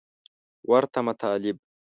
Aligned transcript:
ورته 0.69 0.99
مطالب 1.07 1.57